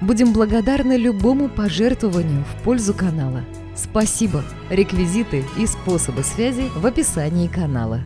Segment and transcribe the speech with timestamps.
[0.00, 3.44] Будем благодарны любому пожертвованию в пользу канала.
[3.76, 4.42] Спасибо!
[4.70, 8.00] Реквизиты и способы связи в описании канала.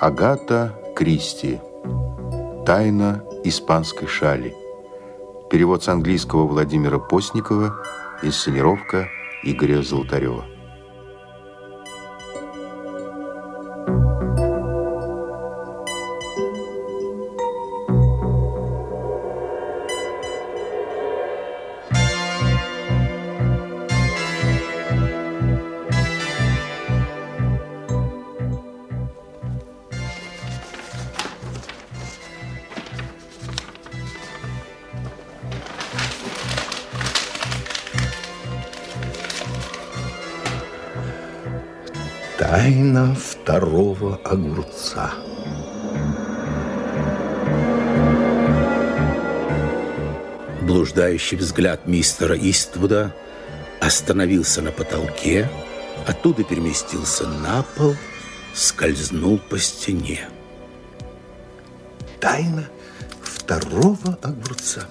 [0.00, 1.60] Агата Кристи.
[2.64, 4.54] Тайна испанской шали.
[5.50, 7.82] Перевод с английского Владимира Постникова,
[8.22, 9.08] инсценировка
[9.42, 10.44] Игоря Золотарева.
[50.70, 53.12] Блуждающий взгляд мистера Иствуда
[53.80, 55.50] остановился на потолке,
[56.06, 57.96] оттуда переместился на пол,
[58.54, 60.28] скользнул по стене.
[62.20, 62.68] Тайна
[63.20, 64.86] второго огурца.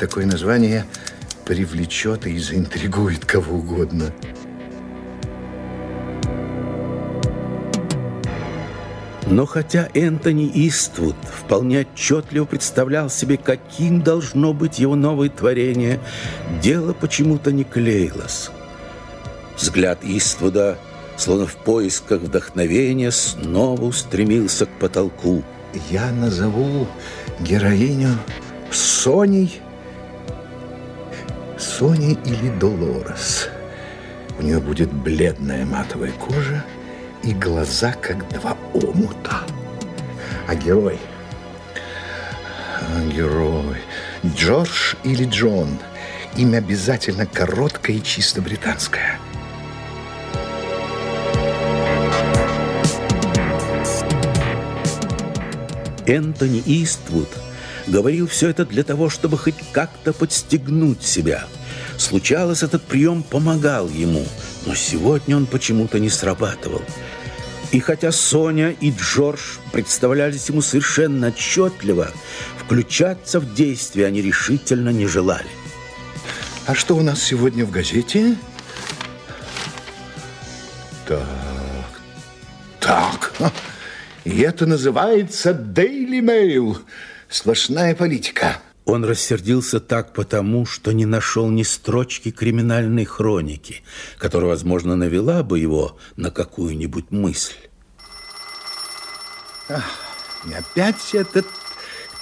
[0.00, 0.84] Такое название
[1.44, 4.12] привлечет и заинтригует кого угодно.
[9.30, 16.00] Но хотя Энтони Иствуд вполне отчетливо представлял себе, каким должно быть его новое творение,
[16.60, 18.50] дело почему-то не клеилось.
[19.56, 20.76] Взгляд Иствуда,
[21.16, 25.44] словно в поисках вдохновения, снова устремился к потолку.
[25.90, 26.88] Я назову
[27.38, 28.18] героиню
[28.72, 29.60] Соней,
[31.56, 33.48] Соней или Долорес.
[34.40, 36.64] У нее будет бледная матовая кожа,
[37.22, 39.40] и глаза, как два омута.
[40.46, 40.98] А герой?
[42.80, 43.76] А герой.
[44.24, 45.78] Джордж или Джон?
[46.36, 49.18] Имя обязательно короткое и чисто британское.
[56.06, 57.28] Энтони Иствуд
[57.86, 61.44] говорил все это для того, чтобы хоть как-то подстегнуть себя.
[61.98, 64.24] Случалось, этот прием помогал ему,
[64.66, 66.82] но сегодня он почему-то не срабатывал.
[67.72, 72.10] И хотя Соня и Джордж представлялись ему совершенно отчетливо,
[72.58, 75.48] включаться в действие они решительно не желали.
[76.66, 78.36] А что у нас сегодня в газете?
[81.06, 82.00] Так,
[82.80, 83.52] так.
[84.24, 86.78] И это называется Daily Mail.
[87.28, 88.58] Сплошная политика.
[88.84, 93.82] Он рассердился так потому, что не нашел ни строчки криминальной хроники,
[94.18, 97.54] которая, возможно, навела бы его на какую-нибудь мысль.
[99.68, 99.84] Ах,
[100.48, 101.46] и опять этот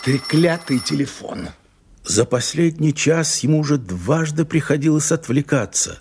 [0.04, 1.48] треклятый телефон.
[2.04, 6.00] За последний час ему уже дважды приходилось отвлекаться.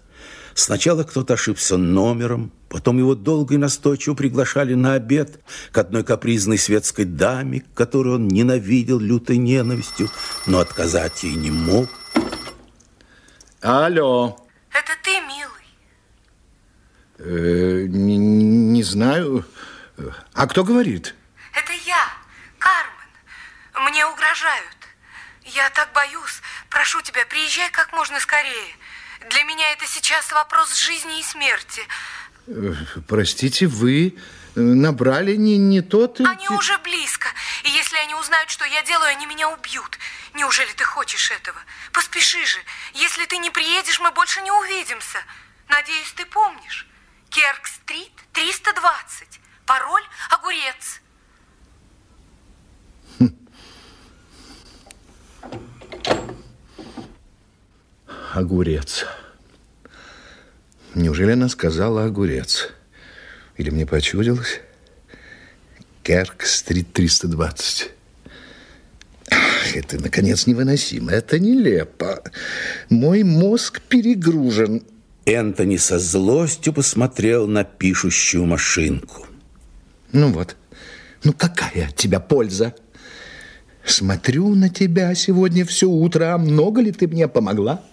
[0.54, 5.40] Сначала кто-то ошибся номером, потом его долго и настойчиво приглашали на обед
[5.72, 10.10] к одной капризной светской даме, которую он ненавидел лютой ненавистью,
[10.46, 11.90] но отказать ей не мог.
[13.62, 14.38] Алло.
[14.72, 15.58] Это ты, милый?
[17.20, 19.46] Э, не, не знаю.
[20.34, 21.16] А кто говорит?
[21.54, 22.08] Это я,
[22.60, 23.90] Кармен.
[23.90, 24.78] Мне угрожают.
[25.44, 26.42] Я так боюсь.
[26.70, 28.76] Прошу тебя, приезжай как можно скорее.
[29.30, 31.82] Для меня это сейчас вопрос жизни и смерти.
[32.48, 32.74] Э,
[33.08, 34.18] простите, вы
[34.56, 36.20] набрали не, не тот...
[36.22, 37.30] Они уже близко.
[37.64, 40.00] И если они узнают, что я делаю, они меня убьют.
[40.34, 41.60] Неужели ты хочешь этого?
[41.92, 42.58] Поспеши же.
[42.94, 45.20] Если ты не приедешь, мы больше не увидимся.
[45.68, 46.88] Надеюсь, ты помнишь.
[47.30, 49.40] Керк-стрит, 320.
[49.66, 51.02] Пароль– огурец.
[58.38, 59.06] огурец.
[60.98, 62.70] Неужели она сказала огурец?
[63.56, 64.62] Или мне почудилось?
[66.02, 67.92] Керк-стрит 320.
[69.76, 71.12] это, наконец, невыносимо.
[71.12, 72.24] Это нелепо.
[72.90, 74.82] Мой мозг перегружен.
[75.26, 79.28] Энтони со злостью посмотрел на пишущую машинку.
[80.14, 80.56] Ну вот.
[81.24, 82.74] Ну какая от тебя польза?
[83.86, 86.34] Смотрю на тебя сегодня все утро.
[86.34, 87.84] А много ли ты мне помогла?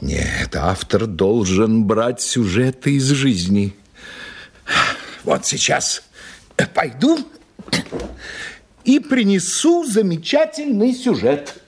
[0.00, 3.74] Нет, автор должен брать сюжеты из жизни.
[5.24, 6.02] Вот сейчас
[6.74, 7.18] пойду
[8.84, 11.62] и принесу замечательный сюжет.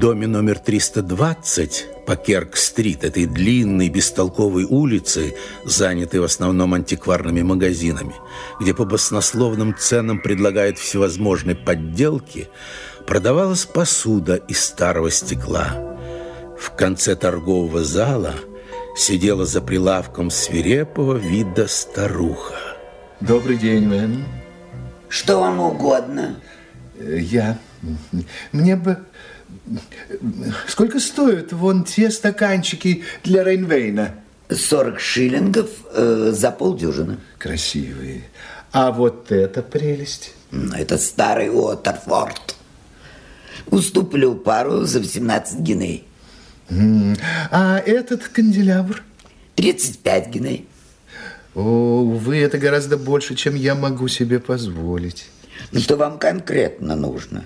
[0.00, 5.36] Доме номер 320 по Керк-стрит, этой длинной бестолковой улицы,
[5.66, 8.14] занятой в основном антикварными магазинами,
[8.58, 12.48] где по баснословным ценам предлагают всевозможные подделки,
[13.06, 15.98] продавалась посуда из старого стекла.
[16.58, 18.34] В конце торгового зала
[18.96, 22.54] сидела за прилавком свирепого вида старуха.
[23.20, 24.24] Добрый день, мэм.
[25.10, 26.40] Что вам угодно?
[26.98, 27.58] Э, Я...
[28.52, 28.98] Мне бы...
[30.66, 34.14] Сколько стоят вон те стаканчики для Рейнвейна?
[34.50, 37.18] 40 шиллингов э, за полдюжины.
[37.38, 38.24] Красивые.
[38.72, 40.34] А вот эта прелесть.
[40.76, 42.56] Это старый Уотерфорд.
[43.66, 46.04] Уступлю пару за 18 гиней.
[47.50, 49.02] А этот канделябр?
[49.56, 50.68] 35 гиней.
[51.54, 55.26] О, увы, это гораздо больше, чем я могу себе позволить.
[55.72, 57.44] Ну, Что вам конкретно нужно?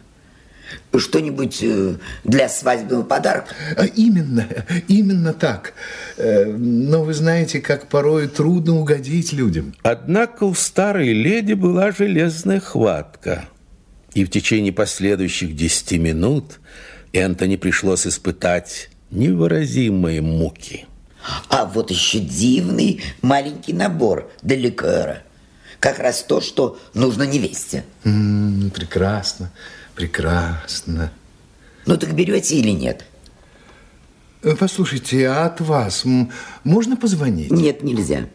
[0.97, 3.55] Что-нибудь э, для свадебного подарка?
[3.77, 4.47] А, Именно,
[4.89, 5.75] именно так.
[6.17, 9.75] Э, Но вы знаете, как порой трудно угодить людям.
[9.83, 13.45] Однако у старой леди была железная хватка.
[14.15, 16.61] И в течение последующих десяти минут
[17.13, 20.87] Энтони пришлось испытать невыразимые муки.
[21.49, 25.23] А вот еще дивный маленький набор для ликера.
[25.81, 27.85] Как раз то, что нужно невесте.
[28.05, 29.51] М, Прекрасно, прекрасно.
[31.87, 33.05] Ну так берете или нет?
[34.43, 36.05] Э, Послушайте, а от вас
[36.65, 37.51] можно позвонить?
[37.51, 38.29] Нет, нельзя.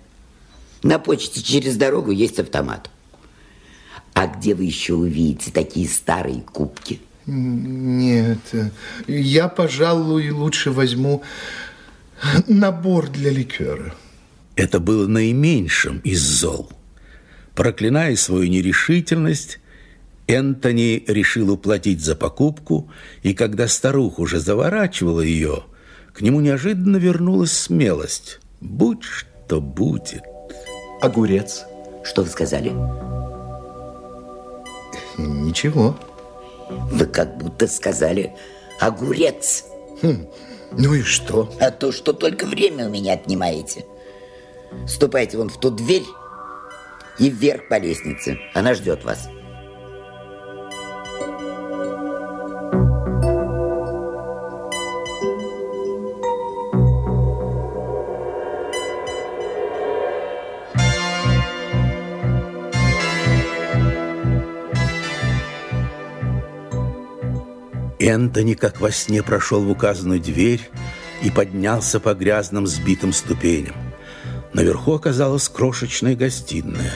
[0.84, 2.90] На почте через дорогу есть автомат.
[4.14, 7.02] А где вы еще увидите такие старые кубки?
[7.26, 8.40] Нет,
[9.08, 11.22] я, пожалуй, лучше возьму
[12.48, 13.94] набор для ликера.
[14.56, 16.72] Это было наименьшим из зол.
[17.56, 19.59] Проклиная свою нерешительность,
[20.30, 22.92] Энтони решил уплатить за покупку,
[23.24, 25.64] и когда старуха уже заворачивала ее,
[26.14, 28.40] к нему неожиданно вернулась смелость.
[28.62, 30.22] Будь что будет.
[31.02, 31.66] Огурец?
[32.04, 32.72] Что вы сказали?
[35.18, 36.00] Ничего.
[36.70, 38.32] Вы как будто сказали
[38.80, 39.66] огурец.
[40.04, 41.52] Ну и что?
[41.60, 43.84] А то, что только время у меня отнимаете.
[44.88, 46.06] Ступайте вон в ту дверь
[47.18, 48.38] и вверх по лестнице.
[48.54, 49.28] Она ждет вас.
[68.10, 70.70] Энтони, как во сне, прошел в указанную дверь
[71.22, 73.76] и поднялся по грязным сбитым ступеням.
[74.54, 76.94] Наверху оказалась крошечная гостиная.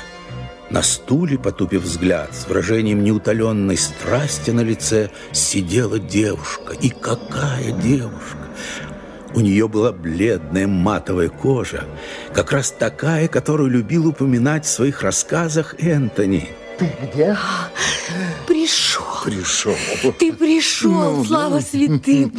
[0.71, 6.73] На стуле, потупив взгляд, с выражением неутоленной страсти на лице, сидела девушка.
[6.73, 8.47] И какая девушка!
[9.35, 11.85] У нее была бледная матовая кожа,
[12.33, 16.49] как раз такая, которую любил упоминать в своих рассказах Энтони.
[16.79, 17.37] Ты где?
[18.47, 19.12] Пришел.
[19.23, 19.75] Пришел.
[20.19, 22.33] Ты пришел, слава святым.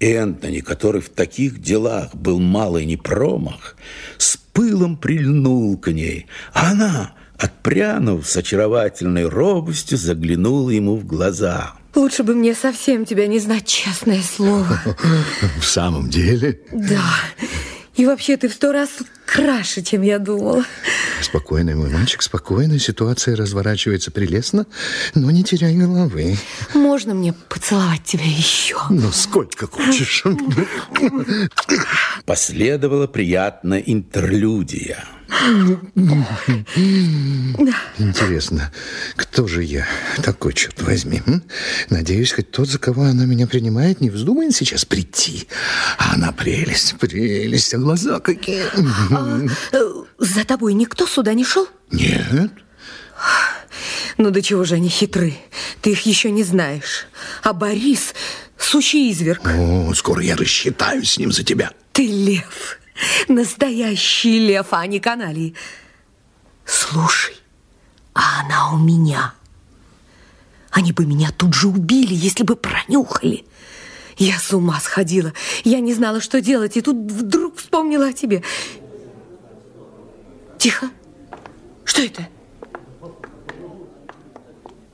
[0.00, 3.76] Энтони, который в таких делах был малый не промах,
[4.16, 6.26] с пылом прильнул к ней.
[6.52, 11.74] А она, отпрянув с очаровательной робостью, заглянула ему в глаза.
[11.94, 14.80] Лучше бы мне совсем тебя не знать, честное слово.
[15.60, 16.60] В самом деле?
[16.70, 17.02] Да.
[17.98, 18.90] И вообще ты в сто раз
[19.26, 20.64] краше, чем я думала.
[21.20, 22.78] Спокойно, мой мальчик, спокойно.
[22.78, 24.66] Ситуация разворачивается прелестно,
[25.16, 26.36] но не теряй головы.
[26.74, 28.76] Можно мне поцеловать тебя еще?
[28.88, 30.22] Ну, сколько хочешь.
[32.24, 35.04] Последовала приятная интерлюдия.
[37.98, 38.72] Интересно,
[39.14, 39.86] кто же я
[40.22, 41.20] такой, черт возьми?
[41.90, 45.46] Надеюсь, хоть тот, за кого она меня принимает, не вздумает сейчас прийти.
[45.98, 48.62] А она прелесть, прелесть, а глаза какие.
[49.10, 49.40] А,
[49.72, 49.78] э,
[50.18, 51.68] за тобой никто сюда не шел?
[51.90, 52.50] Нет.
[54.16, 55.34] Ну до чего же они хитры?
[55.82, 57.06] Ты их еще не знаешь.
[57.42, 58.14] А Борис–
[58.58, 59.42] сущий изверг.
[59.44, 61.72] Ну, скоро я рассчитаюсь с ним за тебя.
[61.92, 62.78] Ты лев.
[63.28, 65.54] Настоящий лев, а не каналий.
[66.64, 67.36] Слушай,
[68.14, 69.34] а она у меня.
[70.70, 73.44] Они бы меня тут же убили, если бы пронюхали.
[74.16, 75.32] Я с ума сходила.
[75.64, 78.42] Я не знала, что делать, и тут вдруг вспомнила о тебе.
[80.58, 80.90] Тихо.
[81.84, 82.28] Что это?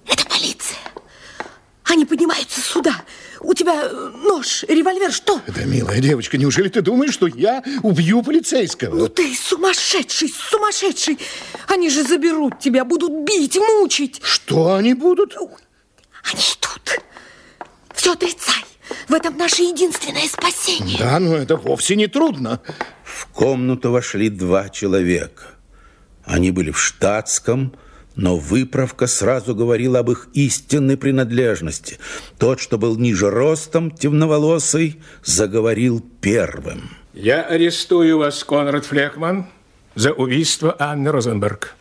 [0.06, 0.78] Это полиция.
[1.84, 3.03] Они поднимаются сюда.
[3.44, 5.40] У тебя э, нож, револьвер, что?
[5.46, 8.94] Да, милая девочка, неужели ты думаешь, что я убью полицейского?
[8.94, 11.18] Ну ты сумасшедший, сумасшедший.
[11.68, 14.20] Они же заберут тебя, будут бить, мучить.
[14.22, 15.36] Что они будут?
[15.36, 17.00] Они идут.
[17.94, 18.64] Все отрицай.
[19.08, 20.98] В этом наше единственное спасение.
[20.98, 22.60] Да, но это вовсе не трудно.
[23.02, 25.44] В комнату вошли два человека.
[26.24, 27.74] Они были в штатском,
[28.16, 31.98] но выправка сразу говорила об их истинной принадлежности.
[32.38, 36.90] Тот, что был ниже ростом, темноволосый, заговорил первым.
[37.12, 39.46] Я арестую вас, Конрад Флекман,
[39.94, 41.74] за убийство Анны Розенберг.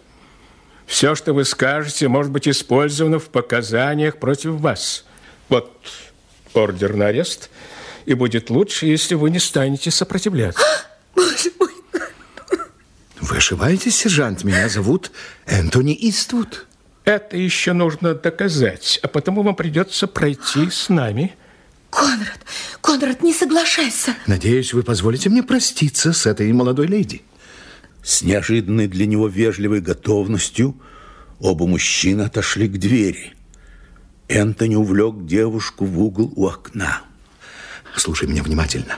[0.86, 5.06] Все, что вы скажете, может быть использовано в показаниях против вас.
[5.50, 5.72] Вот
[6.54, 7.50] ордер на арест,
[8.06, 10.62] и будет лучше, если вы не станете сопротивляться.
[11.16, 11.62] Боже мой.
[13.24, 14.44] Вы ошибаетесь, сержант.
[14.44, 15.10] Меня зовут
[15.46, 16.68] Энтони Иствуд.
[17.06, 21.34] Это еще нужно доказать, а потому вам придется пройти с нами.
[21.89, 22.39] Конрад,
[22.82, 24.13] Конрад, не соглашайся.
[24.27, 27.22] Надеюсь, вы позволите мне проститься с этой молодой леди.
[28.03, 30.75] С неожиданной для него вежливой готовностью
[31.39, 33.36] оба мужчины отошли к двери.
[34.27, 37.03] Энтони увлек девушку в угол у окна.
[37.96, 38.98] Слушай меня внимательно.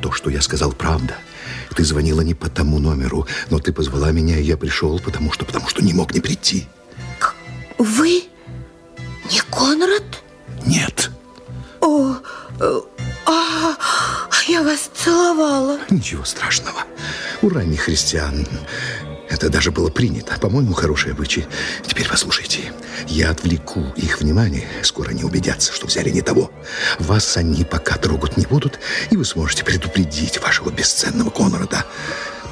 [0.00, 1.16] То, что я сказал, правда.
[1.74, 5.44] Ты звонила не по тому номеру, но ты позвала меня, и я пришел, потому что,
[5.44, 6.66] потому что не мог не прийти.
[7.78, 8.24] Вы
[9.30, 10.22] не Конрад?
[10.66, 11.10] Нет.
[11.80, 12.14] О,
[12.60, 12.80] э,
[13.26, 13.76] а,
[14.48, 15.78] я вас целовала.
[15.90, 16.84] Ничего страшного.
[17.40, 18.46] У ранних христиан
[19.42, 20.38] это даже было принято.
[20.38, 21.46] По-моему, хороший обычай.
[21.84, 22.72] Теперь послушайте.
[23.08, 24.68] Я отвлеку их внимание.
[24.82, 26.52] Скоро они убедятся, что взяли не того.
[27.00, 28.78] Вас они пока трогать не будут,
[29.10, 31.84] и вы сможете предупредить вашего бесценного Конрада.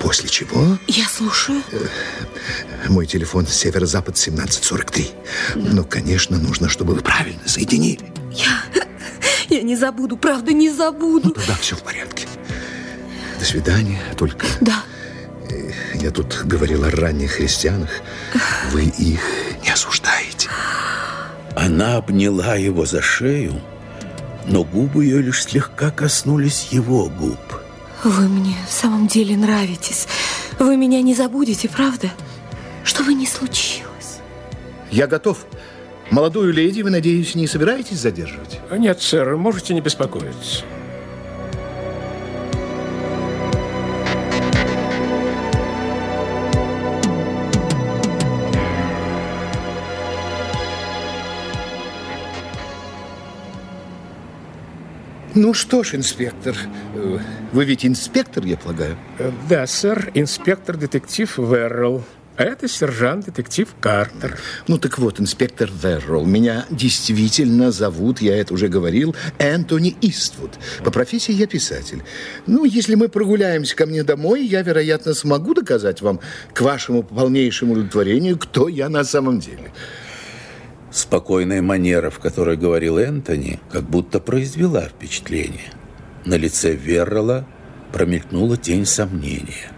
[0.00, 0.78] После чего...
[0.88, 1.62] Я слушаю.
[2.88, 5.10] Мой телефон северо-запад 1743.
[5.54, 8.10] Но, конечно, нужно, чтобы вы правильно соединили.
[8.32, 8.64] Я,
[9.48, 11.28] я не забуду, правда, не забуду.
[11.28, 12.26] Ну, тогда все в порядке.
[13.38, 14.02] До свидания.
[14.16, 14.46] Только...
[14.60, 14.82] Да.
[15.94, 17.90] Я тут говорил о ранних христианах.
[18.72, 19.20] Вы их
[19.62, 20.48] не осуждаете.
[21.56, 23.60] Она обняла его за шею,
[24.46, 27.38] но губы ее лишь слегка коснулись его губ.
[28.04, 30.06] Вы мне в самом деле нравитесь.
[30.58, 32.10] Вы меня не забудете, правда?
[32.82, 34.20] Что бы ни случилось.
[34.90, 35.44] Я готов.
[36.10, 38.58] Молодую леди, вы, надеюсь, не собираетесь задерживать?
[38.70, 40.64] Нет, сэр, можете не беспокоиться.
[55.42, 56.54] Ну что ж, инспектор,
[56.94, 57.18] э,
[57.52, 58.98] вы ведь инспектор, я полагаю?
[59.18, 62.04] Э, Да, сэр, инспектор-детектив Веррелл.
[62.36, 64.38] А это сержант-детектив Картер.
[64.68, 70.50] Ну так вот, инспектор Верролл, меня действительно зовут, я это уже говорил, Энтони Иствуд.
[70.84, 72.02] По профессии я писатель.
[72.46, 76.20] Ну, если мы прогуляемся ко мне домой, я, вероятно, смогу доказать вам
[76.52, 79.72] к вашему полнейшему удовлетворению, кто я на самом деле.
[80.90, 85.72] Спокойная манера, в которой говорил Энтони, как будто произвела впечатление.
[86.24, 87.46] На лице Веррелла
[87.92, 89.72] промелькнула тень сомнения.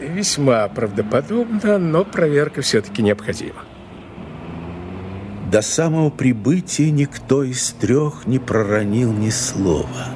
[0.00, 3.64] Весьма правдоподобно, но проверка все-таки необходима.
[5.50, 10.08] До самого прибытия никто из трех не проронил ни слова.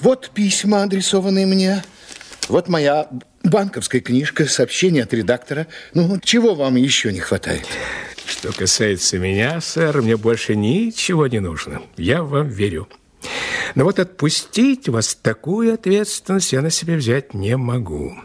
[0.00, 1.82] Вот письма, адресованные мне.
[2.48, 3.08] Вот моя
[3.44, 5.66] банковская книжка, сообщение от редактора.
[5.94, 7.66] Ну, чего вам еще не хватает?
[8.38, 11.82] Что касается меня, сэр, мне больше ничего не нужно.
[11.96, 12.88] Я вам верю.
[13.74, 18.16] Но вот отпустить вас такую ответственность я на себя взять не могу.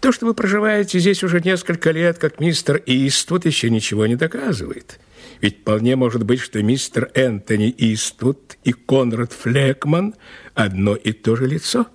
[0.00, 4.98] То, что вы проживаете здесь уже несколько лет, как мистер Иствуд, еще ничего не доказывает.
[5.42, 10.14] Ведь вполне может быть, что мистер Энтони Иствуд и Конрад Флекман
[10.54, 11.86] одно и то же лицо.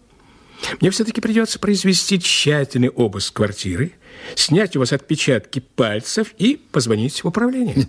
[0.80, 3.94] Мне все-таки придется произвести тщательный обыск квартиры
[4.36, 7.88] снять у вас отпечатки пальцев и позвонить в управление.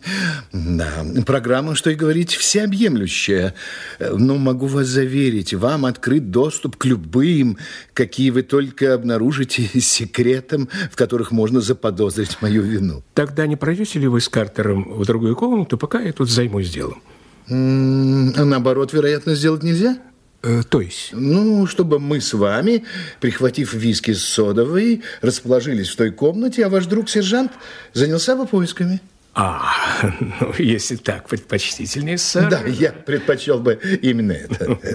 [0.52, 3.54] Да, программа, что и говорить, всеобъемлющая.
[4.00, 7.58] Но могу вас заверить, вам открыт доступ к любым,
[7.94, 13.02] какие вы только обнаружите секретам, в которых можно заподозрить мою вину.
[13.14, 17.02] Тогда не пройдете ли вы с Картером в другую комнату, пока я тут займусь делом?
[17.48, 19.98] Наоборот, вероятно, сделать нельзя?
[20.42, 21.10] Э, то есть?
[21.12, 22.84] Ну, чтобы мы с вами,
[23.20, 27.52] прихватив виски с содовой, расположились в той комнате, а ваш друг-сержант
[27.92, 29.00] занялся бы поисками.
[29.34, 29.72] А,
[30.40, 32.50] ну, если так, предпочтительнее, сэр.
[32.50, 34.78] Да, я предпочел бы именно это.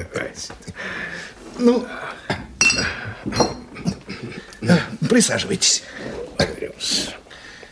[1.60, 1.86] Ну,
[5.08, 5.84] присаживайтесь.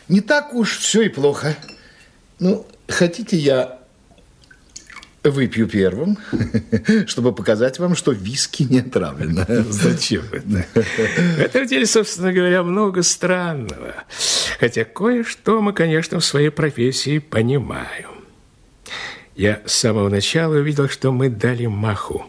[0.08, 1.56] Не так уж все и плохо.
[2.38, 3.81] Ну, хотите, я
[5.24, 6.18] Выпью первым,
[7.06, 9.46] чтобы показать вам, что виски не отравлено.
[9.70, 10.66] Зачем это?
[10.74, 13.94] В этом деле, собственно говоря, много странного.
[14.58, 18.10] Хотя кое-что мы, конечно, в своей профессии понимаем.
[19.36, 22.26] Я с самого начала увидел, что мы дали маху.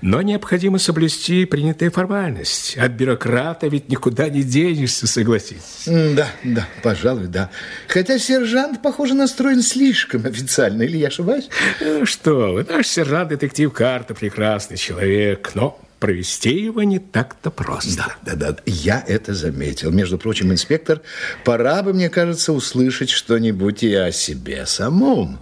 [0.00, 2.78] Но необходимо соблюсти принятые формальности.
[2.78, 5.84] От бюрократа ведь никуда не денешься, согласитесь.
[5.86, 7.50] Да, да, пожалуй, да.
[7.88, 11.48] Хотя сержант, похоже, настроен слишком официально, или я ошибаюсь?
[11.80, 17.96] Э, что вы, наш сержант-детектив Карта прекрасный человек, но провести его не так-то просто.
[18.24, 19.90] Да, да, да, я это заметил.
[19.90, 21.00] Между прочим, инспектор,
[21.44, 25.38] пора бы, мне кажется, услышать что-нибудь и о себе самом.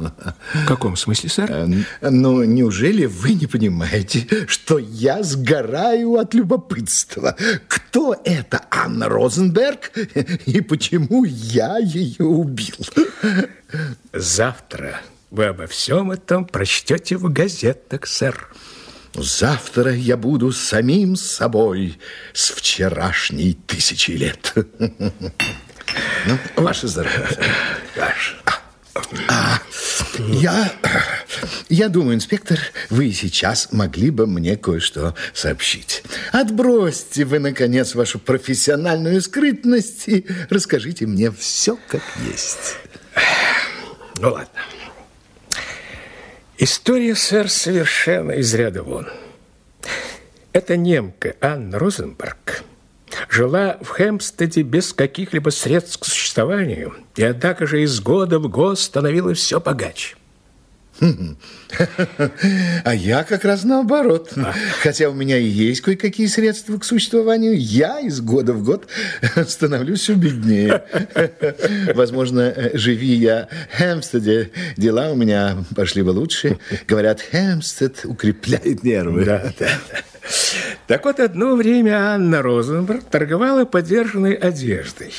[0.53, 1.51] В каком смысле, сэр?
[1.51, 7.37] Э, ну, неужели вы не понимаете, что я сгораю от любопытства?
[7.69, 9.93] Кто это Анна Розенберг
[10.47, 12.77] и почему я ее убил?
[14.13, 18.55] Завтра вы обо всем этом прочтете в газетах, сэр.
[19.15, 21.99] Завтра я буду самим собой
[22.33, 24.55] с вчерашней тысячи лет.
[26.27, 27.39] Ну, ваше здоровье.
[27.95, 28.37] Ваше.
[29.29, 29.61] А,
[30.19, 30.73] я,
[31.69, 32.59] я думаю, инспектор,
[32.91, 36.03] вы сейчас могли бы мне кое-что сообщить.
[36.33, 42.77] Отбросьте вы, наконец, вашу профессиональную скрытность и расскажите мне все как есть.
[44.19, 44.49] Ну, ладно.
[46.57, 49.09] История, сэр, совершенно из ряда вон.
[50.53, 52.63] Эта немка Анна Розенберг
[53.29, 58.79] жила в Хемстеде без каких-либо средств к существованию, и однако же из года в год
[58.79, 60.17] становилась все богаче.
[62.85, 64.33] А я как раз наоборот.
[64.83, 68.87] Хотя у меня и есть кое-какие средства к существованию, я из года в год
[69.49, 70.85] становлюсь все беднее.
[71.95, 76.59] Возможно, живи я в Хемстеде, дела у меня пошли бы лучше.
[76.87, 79.25] Говорят, Хемстед укрепляет нервы.
[79.25, 79.99] Да, да, да.
[80.87, 85.13] Так вот, одно время Анна Розенберг торговала подержанной одеждой.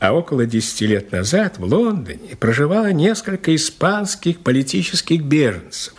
[0.00, 5.94] А около 10 лет назад в Лондоне проживало несколько испанских политических беженцев.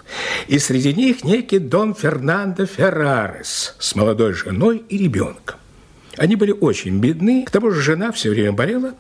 [0.48, 5.58] И среди них некий Дон Фернандо Феррарес с молодой женой и ребенком.
[6.16, 8.94] Они были очень бедны, к тому же жена все время болела.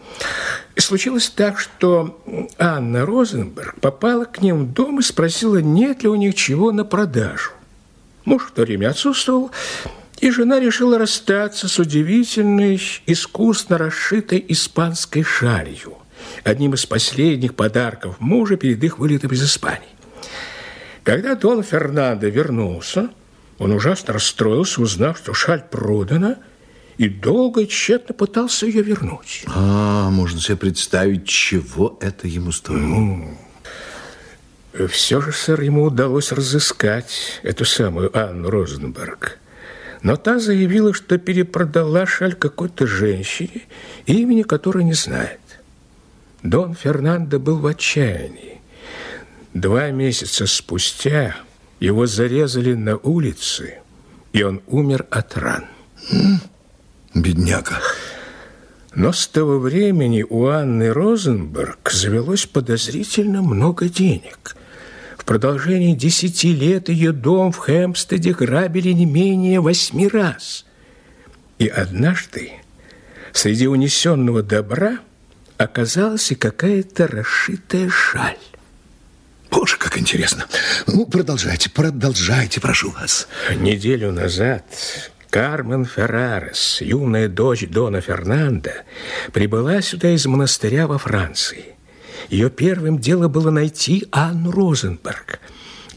[0.76, 2.22] И случилось так, что
[2.58, 6.86] Анна Розенберг попала к ним в дом и спросила, нет ли у них чего на
[6.86, 7.52] продажу.
[8.26, 9.52] Муж в то время отсутствовал,
[10.22, 15.98] и жена решила расстаться с удивительной, искусно расшитой испанской шалью,
[16.44, 19.88] одним из последних подарков мужа перед их вылетом из Испании.
[21.04, 23.10] Когда Дон Фернандо вернулся,
[23.58, 26.38] он ужасно расстроился, узнав, что шаль продана,
[26.98, 29.46] и долго и тщетно пытался ее вернуть.
[29.48, 32.82] А, можно себе представить, чего это ему стоило.
[32.82, 33.38] Ну,
[34.90, 39.40] все же, сэр, ему удалось разыскать эту самую Анну Розенберг–
[40.02, 43.64] но та заявила, что перепродала шаль какой-то женщине,
[44.06, 45.40] имени которой не знает.
[46.44, 48.62] Дон Фернандо был в отчаянии.
[49.54, 51.36] Два месяца спустя
[51.80, 53.80] его зарезали на улице,
[54.32, 55.66] и он умер от ран.
[57.14, 57.82] Бедняга.
[58.96, 64.56] Но с того времени у Анны Розенберг завелось подозрительно много денег
[65.30, 70.65] продолжении десяти лет ее дом в Хэмпстеде грабили не менее восьми раз.
[71.60, 72.54] И однажды
[73.32, 74.98] среди унесенного добра
[75.60, 78.39] оказалась и какая-то расшитая шаль.
[79.52, 80.48] Боже, как интересно.
[80.88, 83.28] Ну, продолжайте, продолжайте, прошу вас.
[83.56, 84.65] Неделю назад
[85.30, 88.84] Кармен Феррарес, юная дочь Дона Фернанда,
[89.32, 91.76] прибыла сюда из монастыря во Франции.
[92.30, 95.39] Ее первым делом было найти Анну Розенберг.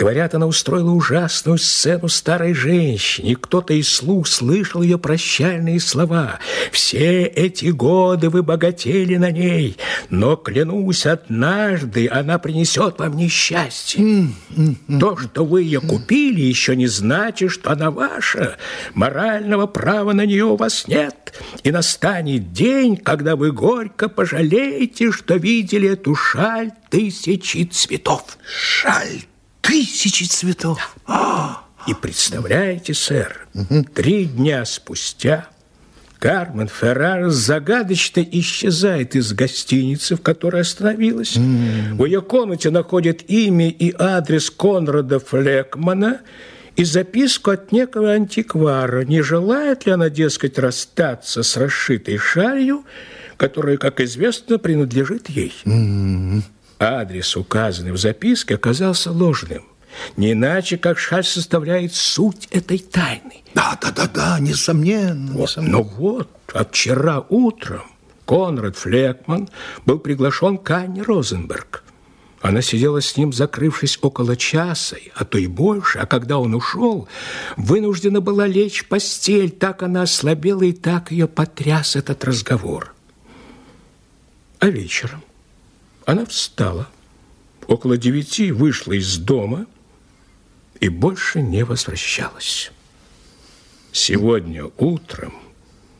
[0.03, 6.41] Говорят, она устроила ужасную сцену старой женщине, кто-то из слуг слышал ее прощальные слова.
[6.73, 9.77] «Все эти годы вы богатели на ней,
[10.11, 14.27] но, клянусь, однажды она принесет вам несчастье.
[14.99, 18.57] То, что вы ее купили, еще не значит, что она ваша.
[18.95, 25.37] Морального права на нее у вас нет, и настанет день, когда вы горько пожалеете, что
[25.37, 28.37] видели эту шаль тысячи цветов».
[28.45, 29.27] Шаль
[29.62, 30.96] тысячи цветов.
[31.09, 31.62] Да.
[31.87, 33.85] И представляете, сэр, угу.
[33.85, 35.48] три дня спустя
[36.22, 41.37] Кармен Феррар загадочно исчезает из гостиницы, в которой остановилась.
[41.37, 41.96] Mm.
[41.96, 46.20] В ее комнате находят имя и адрес Конрада Флекмана
[46.77, 49.05] и записку от некого антиквара.
[49.05, 52.85] Не желает ли она, дескать, расстаться с расшитой шалью,
[53.37, 55.53] которая, как известно, принадлежит ей?
[55.64, 56.42] Mm.
[56.83, 59.64] Адрес, указанный в записке, оказался ложным.
[60.16, 63.42] Не иначе, как шаль составляет суть этой тайны.
[63.55, 65.33] Да, да, да, да, несомненно.
[65.33, 65.79] Вот, несомненно.
[65.79, 67.83] Но вот, от вчера утром
[68.27, 69.49] Конрад Флекман
[69.87, 71.85] был приглашен к Анне Розенберг.
[72.40, 77.07] Она сидела с ним, закрывшись около часа, а то и больше, а когда он ушел,
[77.57, 82.92] вынуждена была лечь в постель, так она ослабела и так ее потряс этот разговор.
[84.59, 85.23] А вечером
[86.07, 86.88] она встала,
[87.67, 89.67] около девяти вышла из дома
[90.81, 92.73] и больше не возвращалась.
[93.93, 95.35] Сегодня утром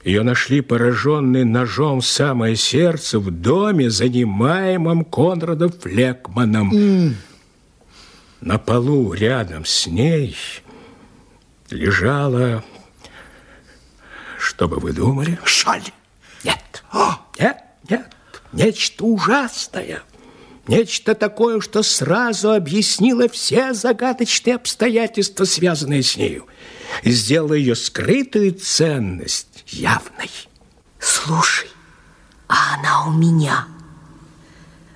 [0.03, 6.73] ее нашли пораженной ножом в самое сердце в доме, занимаемом Конрадом Флекманом.
[6.73, 7.15] Mm.
[8.41, 10.37] На полу рядом с ней
[11.71, 12.65] лежала,
[14.39, 15.39] что бы вы думали?
[15.45, 15.85] Шаль.
[16.43, 16.83] Нет.
[16.91, 17.21] О!
[17.39, 18.13] Нет, нет
[18.53, 20.03] нечто ужасное,
[20.67, 26.47] нечто такое, что сразу объяснило все загадочные обстоятельства, связанные с нею,
[27.03, 30.31] и сделало ее скрытую ценность явной.
[30.99, 31.69] Слушай,
[32.49, 33.67] а она у меня.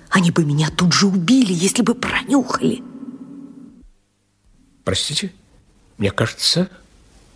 [0.09, 2.81] Они бы меня тут же убили, если бы пронюхали.
[4.83, 5.33] Простите,
[5.97, 6.69] мне кажется,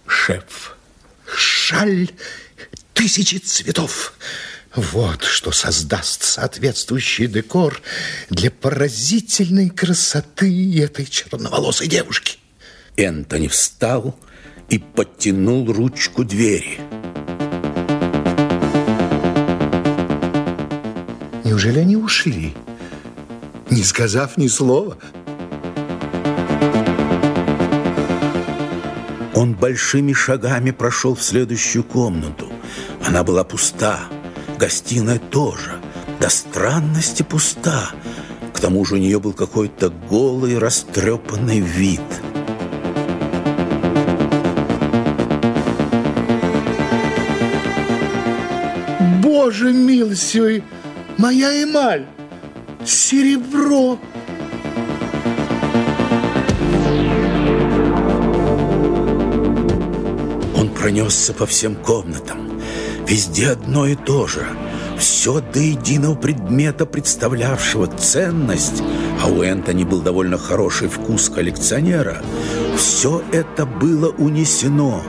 [0.07, 0.77] шеф.
[1.35, 2.09] Шаль
[2.93, 4.13] тысячи цветов.
[4.75, 7.81] Вот что создаст соответствующий декор
[8.29, 12.37] для поразительной красоты этой черноволосой девушки.
[12.95, 14.17] Энтони встал
[14.69, 16.79] и подтянул ручку двери.
[21.43, 22.53] Неужели они ушли,
[23.69, 24.97] не сказав ни слова?
[29.35, 32.49] Он большими шагами прошел в следующую комнату.
[33.05, 34.07] Она была пуста.
[34.61, 35.71] Гостиная тоже,
[36.19, 37.93] до странности пуста.
[38.53, 41.99] К тому же у нее был какой-то голый, растрепанный вид.
[49.23, 50.63] Боже милостивый,
[51.17, 52.05] моя эмаль,
[52.85, 53.97] серебро.
[60.55, 62.50] Он пронесся по всем комнатам.
[63.07, 64.45] Везде одно и то же.
[64.97, 68.83] Все до единого предмета, представлявшего ценность,
[69.21, 72.21] а у Энтони был довольно хороший вкус коллекционера,
[72.77, 75.03] все это было унесено.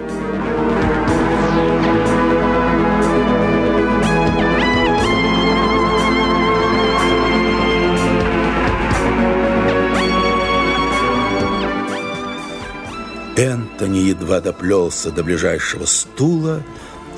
[13.36, 16.62] Энтони едва доплелся до ближайшего стула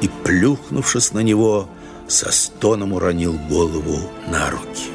[0.05, 1.69] и, плюхнувшись на него,
[2.09, 4.94] со стоном уронил голову на руки.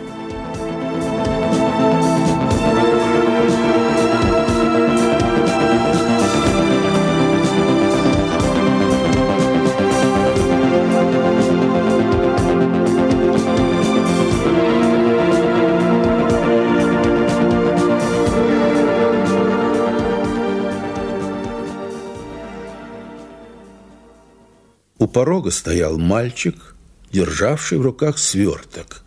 [25.10, 26.76] Порога стоял мальчик,
[27.12, 29.04] державший в руках сверток.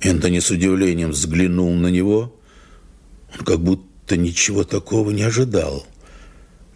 [0.00, 2.34] Энтони с удивлением взглянул на него.
[3.38, 5.86] Он как будто ничего такого не ожидал.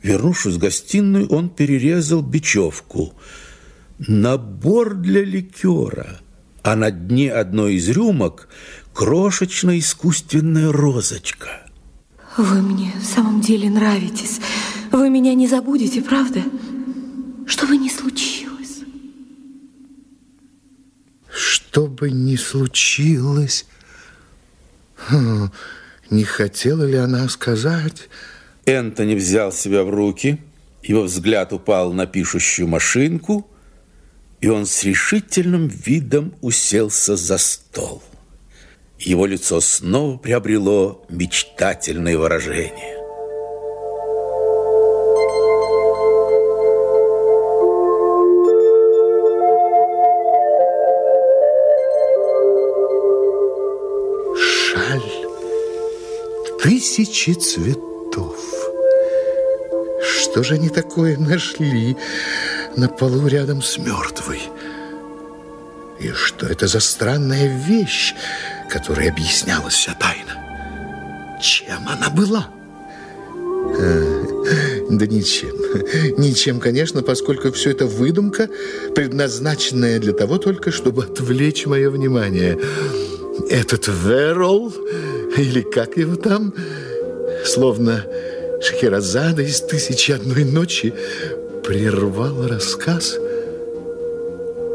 [0.03, 3.15] Вернувшись в гостиную, он перерезал бечевку.
[3.99, 6.21] Набор для ликера,
[6.63, 8.49] а на дне одной из рюмок
[8.93, 11.63] крошечная искусственная розочка.
[12.37, 14.41] Вы мне в самом деле нравитесь.
[14.91, 16.43] Вы меня не забудете, правда?
[17.47, 18.81] Что бы ни случилось.
[21.31, 23.67] Что бы ни случилось...
[24.97, 25.51] Хм,
[26.11, 28.09] Не хотела ли она сказать...
[28.67, 30.41] Энтони взял себя в руки,
[30.83, 33.47] его взгляд упал на пишущую машинку,
[34.41, 38.03] и он с решительным видом уселся за стол.
[38.99, 43.04] Его лицо снова приобрело мечтательное выражение.
[56.65, 58.39] Тысячи цветов.
[60.03, 61.95] Что же они такое нашли
[62.75, 64.41] на полу рядом с мертвой?
[66.01, 68.15] И что это за странная вещь,
[68.71, 71.39] которой объяснялась вся тайна?
[71.43, 72.49] Чем она была?
[73.79, 75.55] А, да ничем.
[76.17, 78.49] Ничем, конечно, поскольку все это выдумка,
[78.95, 82.59] предназначенная для того только, чтобы отвлечь мое внимание.
[83.51, 84.73] Этот Верол,
[85.37, 86.53] или как его там,
[87.45, 88.05] словно
[88.61, 90.95] Шахерезада из «Тысячи одной ночи»
[91.65, 93.17] прервал рассказ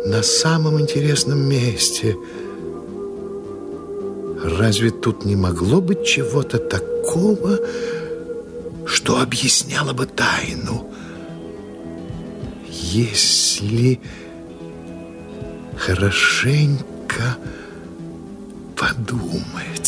[0.06, 2.16] на самом интересном месте.
[4.44, 7.60] Разве тут не могло быть чего-то такого,
[8.86, 10.90] что объясняло бы тайну?
[12.70, 14.00] Если
[15.78, 17.38] хорошенько
[18.76, 19.79] подумать...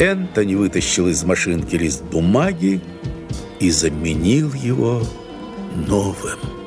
[0.00, 2.80] Энтони вытащил из машинки лист бумаги
[3.60, 5.02] и заменил его
[5.74, 6.59] новым.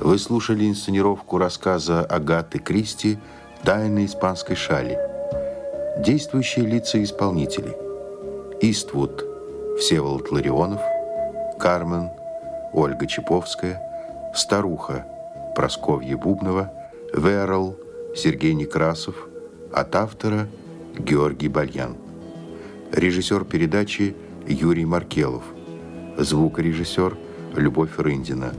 [0.00, 3.18] Вы слушали инсценировку рассказа Агаты Кристи
[3.64, 4.98] «Тайны испанской шали».
[5.98, 7.76] Действующие лица исполнители.
[8.62, 9.22] Иствуд
[9.78, 10.80] Всеволод Ларионов,
[11.58, 12.08] Кармен
[12.72, 13.78] Ольга Чаповская,
[14.34, 15.04] Старуха
[15.54, 16.72] Просковья Бубнова,
[17.12, 17.76] Верл
[18.16, 19.28] Сергей Некрасов,
[19.70, 20.48] от автора
[20.98, 21.94] Георгий Бальян.
[22.90, 24.16] Режиссер передачи
[24.48, 25.44] Юрий Маркелов.
[26.16, 27.18] Звукорежиссер
[27.54, 28.54] Любовь Рындина.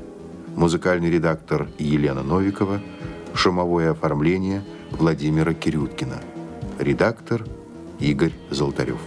[0.55, 2.81] Музыкальный редактор Елена Новикова.
[3.33, 6.21] Шумовое оформление Владимира Кирюткина.
[6.79, 7.45] Редактор
[7.99, 8.99] Игорь Золотарев.